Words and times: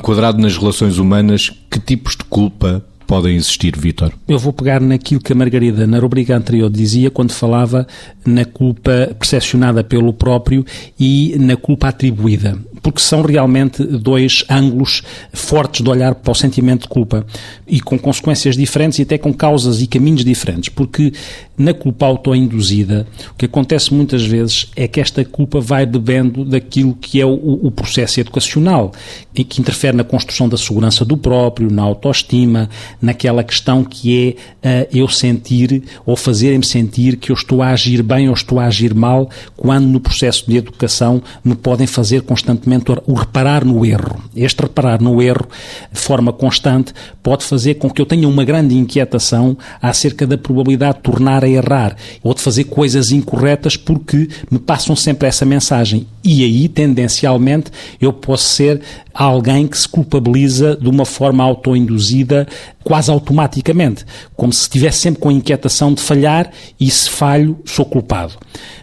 enquadrado 0.00 0.38
nas 0.38 0.56
relações 0.56 0.98
humanas, 0.98 1.52
que 1.70 1.78
tipos 1.78 2.16
de 2.16 2.24
culpa 2.24 2.82
podem 3.10 3.34
existir, 3.34 3.76
Vítor? 3.76 4.12
Eu 4.28 4.38
vou 4.38 4.52
pegar 4.52 4.80
naquilo 4.80 5.20
que 5.20 5.32
a 5.32 5.34
Margarida, 5.34 5.84
na 5.84 5.98
rubrica 5.98 6.36
anterior, 6.36 6.70
dizia 6.70 7.10
quando 7.10 7.32
falava 7.32 7.84
na 8.24 8.44
culpa 8.44 9.12
percepcionada 9.18 9.82
pelo 9.82 10.12
próprio 10.12 10.64
e 10.96 11.34
na 11.36 11.56
culpa 11.56 11.88
atribuída 11.88 12.56
porque 12.82 13.00
são 13.00 13.22
realmente 13.22 13.82
dois 13.84 14.44
ângulos 14.48 15.02
fortes 15.32 15.82
de 15.82 15.90
olhar 15.90 16.14
para 16.14 16.32
o 16.32 16.34
sentimento 16.34 16.82
de 16.82 16.88
culpa 16.88 17.26
e 17.66 17.80
com 17.80 17.98
consequências 17.98 18.56
diferentes 18.56 18.98
e 18.98 19.02
até 19.02 19.18
com 19.18 19.32
causas 19.32 19.80
e 19.82 19.86
caminhos 19.86 20.24
diferentes, 20.24 20.68
porque 20.68 21.12
na 21.56 21.74
culpa 21.74 22.06
autoinduzida, 22.06 23.06
o 23.32 23.34
que 23.34 23.44
acontece 23.44 23.92
muitas 23.92 24.24
vezes 24.24 24.68
é 24.74 24.88
que 24.88 25.00
esta 25.00 25.24
culpa 25.24 25.60
vai 25.60 25.84
bebendo 25.84 26.44
daquilo 26.44 26.94
que 26.94 27.20
é 27.20 27.26
o, 27.26 27.34
o 27.62 27.70
processo 27.70 28.18
educacional 28.20 28.92
e 29.34 29.44
que 29.44 29.60
interfere 29.60 29.96
na 29.96 30.04
construção 30.04 30.48
da 30.48 30.56
segurança 30.56 31.04
do 31.04 31.16
próprio, 31.16 31.70
na 31.70 31.82
autoestima, 31.82 32.70
naquela 33.00 33.42
questão 33.42 33.84
que 33.84 34.36
é 34.62 34.84
uh, 34.84 34.88
eu 34.92 35.08
sentir 35.08 35.82
ou 36.04 36.16
fazer-me 36.16 36.64
sentir 36.64 37.16
que 37.16 37.30
eu 37.30 37.34
estou 37.34 37.62
a 37.62 37.68
agir 37.68 38.02
bem 38.02 38.28
ou 38.28 38.34
estou 38.34 38.58
a 38.58 38.66
agir 38.66 38.94
mal, 38.94 39.30
quando 39.56 39.86
no 39.86 40.00
processo 40.00 40.44
de 40.46 40.56
educação 40.56 41.22
me 41.44 41.54
podem 41.54 41.86
fazer 41.86 42.22
constantemente 42.22 42.84
o 43.06 43.14
reparar 43.14 43.64
no 43.64 43.84
erro. 43.84 44.22
Este 44.34 44.62
reparar 44.62 45.00
no 45.00 45.22
erro, 45.22 45.46
de 45.92 45.98
forma 45.98 46.32
constante, 46.32 46.92
pode 47.22 47.44
fazer 47.44 47.74
com 47.74 47.90
que 47.90 48.00
eu 48.00 48.06
tenha 48.06 48.28
uma 48.28 48.44
grande 48.44 48.76
inquietação 48.76 49.56
acerca 49.80 50.26
da 50.26 50.36
probabilidade 50.38 50.98
de 50.98 51.02
tornar 51.02 51.44
a 51.44 51.48
errar 51.48 51.96
ou 52.22 52.34
de 52.34 52.40
fazer 52.40 52.64
coisas 52.64 53.10
incorretas 53.10 53.76
porque 53.76 54.28
me 54.50 54.58
passam 54.58 54.94
sempre 54.96 55.28
essa 55.28 55.44
mensagem. 55.44 56.06
E 56.22 56.44
aí, 56.44 56.68
tendencialmente, 56.68 57.70
eu 58.00 58.12
posso 58.12 58.44
ser 58.44 58.82
alguém 59.12 59.66
que 59.66 59.76
se 59.76 59.88
culpabiliza 59.88 60.76
de 60.80 60.88
uma 60.88 61.04
forma 61.04 61.42
autoinduzida, 61.42 62.46
quase 62.82 63.10
automaticamente, 63.10 64.04
como 64.34 64.52
se 64.52 64.62
estivesse 64.62 64.98
sempre 64.98 65.20
com 65.20 65.28
a 65.28 65.32
inquietação 65.32 65.92
de 65.92 66.00
falhar 66.00 66.50
e 66.78 66.90
se 66.90 67.10
falho, 67.10 67.58
sou 67.64 67.84
culpado. 67.84 68.34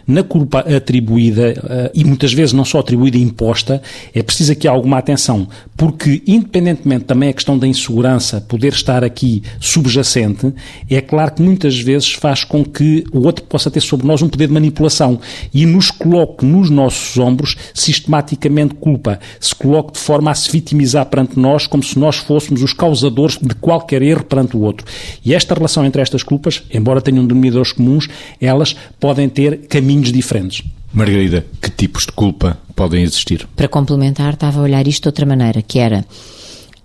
Na 0.06 0.22
culpa 0.22 0.60
atribuída, 0.60 1.54
eh, 1.68 1.90
e 1.94 2.04
muitas 2.04 2.32
vezes 2.32 2.52
não 2.52 2.64
só 2.64 2.78
atribuída, 2.78 3.18
imposta, 3.18 3.82
é 4.14 4.22
preciso 4.22 4.52
aqui 4.52 4.68
alguma 4.68 4.98
atenção, 4.98 5.48
porque 5.76 6.22
independentemente 6.26 7.04
também 7.04 7.28
a 7.28 7.32
questão 7.32 7.58
da 7.58 7.66
insegurança 7.66 8.40
poder 8.40 8.72
estar 8.72 9.02
aqui 9.04 9.42
subjacente, 9.60 10.52
é 10.88 11.00
claro 11.00 11.32
que 11.34 11.42
muitas 11.42 11.78
vezes 11.78 12.12
faz 12.12 12.44
com 12.44 12.64
que 12.64 13.04
o 13.12 13.26
outro 13.26 13.44
possa 13.44 13.70
ter 13.70 13.80
sobre 13.80 14.06
nós 14.06 14.22
um 14.22 14.28
poder 14.28 14.46
de 14.46 14.54
manipulação 14.54 15.18
e 15.52 15.66
nos 15.66 15.90
coloque 15.90 16.44
nos 16.46 16.70
nossos 16.70 17.18
ombros 17.28 17.56
sistematicamente 17.74 18.74
culpa, 18.74 19.20
se 19.38 19.54
coloque 19.54 19.92
de 19.92 19.98
forma 19.98 20.30
a 20.30 20.34
se 20.34 20.50
vitimizar 20.50 21.06
perante 21.06 21.38
nós 21.38 21.66
como 21.66 21.82
se 21.82 21.98
nós 21.98 22.16
fôssemos 22.16 22.62
os 22.62 22.72
causadores 22.72 23.36
de 23.36 23.54
qualquer 23.54 24.02
erro 24.02 24.24
perante 24.24 24.56
o 24.56 24.60
outro. 24.60 24.86
E 25.24 25.34
esta 25.34 25.54
relação 25.54 25.84
entre 25.84 26.02
estas 26.02 26.22
culpas, 26.22 26.62
embora 26.72 27.00
tenham 27.00 27.26
denominadores 27.26 27.72
comuns, 27.72 28.08
elas 28.40 28.74
podem 28.98 29.28
ter 29.28 29.66
caminhos 29.68 30.10
diferentes. 30.10 30.64
Margarida, 30.92 31.44
que 31.60 31.70
tipos 31.70 32.06
de 32.06 32.12
culpa 32.12 32.58
podem 32.74 33.02
existir? 33.02 33.46
Para 33.54 33.68
complementar, 33.68 34.34
estava 34.34 34.60
a 34.60 34.62
olhar 34.62 34.86
isto 34.86 35.02
de 35.02 35.08
outra 35.08 35.26
maneira, 35.26 35.60
que 35.60 35.78
era 35.78 36.04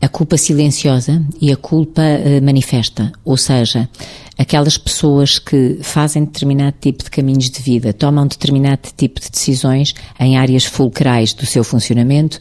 a 0.01 0.09
culpa 0.09 0.35
silenciosa 0.37 1.23
e 1.39 1.51
a 1.51 1.55
culpa 1.55 2.01
uh, 2.01 2.43
manifesta, 2.43 3.13
ou 3.23 3.37
seja, 3.37 3.89
aquelas 4.37 4.77
pessoas 4.77 5.37
que 5.39 5.79
fazem 5.81 6.25
determinado 6.25 6.75
tipo 6.79 7.03
de 7.03 7.09
caminhos 7.09 7.49
de 7.49 7.61
vida, 7.61 7.93
tomam 7.93 8.25
determinado 8.27 8.89
tipo 8.95 9.19
de 9.19 9.29
decisões 9.29 9.93
em 10.19 10.37
áreas 10.37 10.65
fulcrais 10.65 11.33
do 11.33 11.45
seu 11.45 11.63
funcionamento 11.63 12.39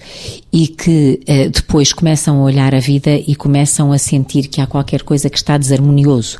e 0.53 0.69
que 0.69 1.21
uh, 1.23 1.51
depois 1.51 1.93
começam 1.93 2.41
a 2.41 2.43
olhar 2.43 2.75
a 2.75 2.81
vida 2.81 3.11
e 3.11 3.35
começam 3.35 3.93
a 3.93 3.99
sentir 3.99 4.49
que 4.49 4.61
há 4.61 4.67
qualquer 4.67 5.03
coisa 5.03 5.29
que 5.29 5.37
está 5.37 5.59
desarmonioso 5.59 6.39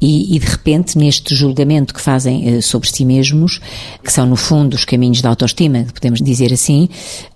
e, 0.00 0.36
e, 0.36 0.38
de 0.38 0.46
repente, 0.46 0.98
neste 0.98 1.34
julgamento 1.34 1.94
que 1.94 2.00
fazem 2.00 2.56
uh, 2.56 2.62
sobre 2.62 2.88
si 2.88 3.04
mesmos, 3.04 3.60
que 4.02 4.12
são 4.12 4.26
no 4.26 4.36
fundo 4.36 4.74
os 4.74 4.84
caminhos 4.84 5.22
da 5.22 5.28
autoestima, 5.28 5.86
podemos 5.94 6.20
dizer 6.20 6.52
assim, 6.52 6.88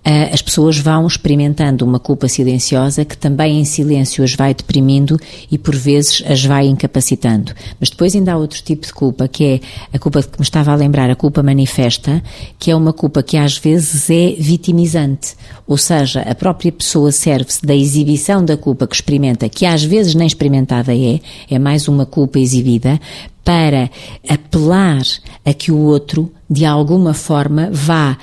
uh, 0.05 0.33
as 0.33 0.41
pessoas 0.41 0.77
vão 0.77 1.07
experimentando 1.07 1.85
uma 1.85 1.99
culpa 1.99 2.27
silenciosa 2.27 3.05
que 3.05 3.17
também 3.17 3.59
em 3.59 3.65
silêncio 3.65 4.23
as 4.23 4.35
vai 4.35 4.53
deprimindo 4.53 5.19
e 5.49 5.57
por 5.57 5.75
vezes 5.75 6.23
as 6.27 6.43
vai 6.43 6.67
incapacitando. 6.67 7.53
Mas 7.79 7.89
depois 7.89 8.13
ainda 8.13 8.33
há 8.33 8.37
outro 8.37 8.61
tipo 8.61 8.85
de 8.85 8.93
culpa, 8.93 9.27
que 9.27 9.45
é 9.45 9.59
a 9.93 9.99
culpa 9.99 10.21
que 10.21 10.37
me 10.37 10.43
estava 10.43 10.71
a 10.71 10.75
lembrar, 10.75 11.09
a 11.09 11.15
culpa 11.15 11.41
manifesta, 11.41 12.21
que 12.59 12.69
é 12.69 12.75
uma 12.75 12.93
culpa 12.93 13.23
que 13.23 13.37
às 13.37 13.57
vezes 13.57 14.09
é 14.09 14.35
vitimizante, 14.37 15.35
ou 15.65 15.77
seja, 15.77 16.21
a 16.21 16.35
própria 16.35 16.71
pessoa 16.71 17.11
serve-se 17.11 17.65
da 17.65 17.75
exibição 17.75 18.43
da 18.43 18.57
culpa 18.57 18.85
que 18.85 18.95
experimenta, 18.95 19.47
que 19.47 19.65
às 19.65 19.83
vezes 19.83 20.13
nem 20.13 20.27
experimentada 20.27 20.93
é, 20.95 21.19
é 21.49 21.59
mais 21.59 21.87
uma 21.87 22.05
culpa 22.05 22.39
exibida 22.49 22.99
para 23.43 23.89
apelar 24.27 25.01
a 25.45 25.53
que 25.53 25.71
o 25.71 25.77
outro, 25.77 26.31
de 26.49 26.65
alguma 26.65 27.13
forma, 27.13 27.69
vá 27.71 28.17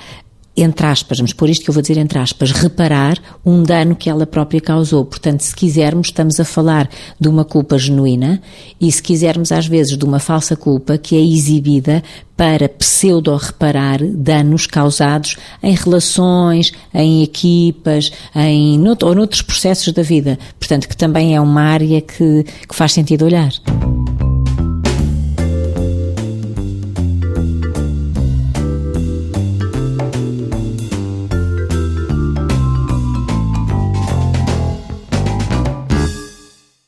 entre 0.59 0.87
aspas, 0.87 1.19
vamos 1.19 1.33
pôr 1.33 1.51
isto 1.51 1.63
que 1.63 1.69
eu 1.69 1.73
vou 1.73 1.83
dizer 1.83 1.97
entre 1.97 2.17
aspas, 2.17 2.51
reparar 2.51 3.19
um 3.45 3.61
dano 3.61 3.95
que 3.95 4.09
ela 4.09 4.25
própria 4.25 4.59
causou. 4.59 5.05
Portanto, 5.05 5.41
se 5.41 5.55
quisermos, 5.55 6.07
estamos 6.07 6.39
a 6.39 6.43
falar 6.43 6.89
de 7.19 7.29
uma 7.29 7.45
culpa 7.45 7.77
genuína 7.77 8.41
e 8.81 8.91
se 8.91 9.03
quisermos, 9.03 9.51
às 9.51 9.67
vezes, 9.67 9.95
de 9.95 10.03
uma 10.03 10.17
falsa 10.17 10.55
culpa 10.55 10.97
que 10.97 11.15
é 11.15 11.21
exibida 11.21 12.03
para 12.35 12.67
pseudo-reparar 12.67 13.99
danos 14.03 14.65
causados 14.65 15.37
em 15.61 15.75
relações, 15.75 16.71
em 16.91 17.21
equipas, 17.21 18.11
em, 18.35 18.83
ou 19.03 19.13
noutros 19.13 19.43
processos 19.43 19.93
da 19.93 20.01
vida. 20.01 20.39
Portanto, 20.59 20.89
que 20.89 20.97
também 20.97 21.35
é 21.35 21.41
uma 21.41 21.61
área 21.61 22.01
que, 22.01 22.43
que 22.67 22.75
faz 22.75 22.93
sentido 22.93 23.25
olhar. 23.25 23.51